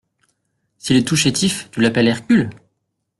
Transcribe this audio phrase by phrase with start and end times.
[0.79, 2.49] S’il est tout chétif, tu l’appelles Hercule?